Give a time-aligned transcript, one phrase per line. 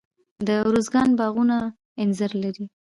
[0.45, 1.57] د ارزګان باغونه
[2.01, 2.65] انځر لري.